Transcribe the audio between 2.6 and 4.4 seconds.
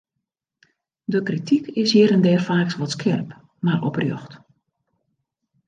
wat skerp, mar oprjocht.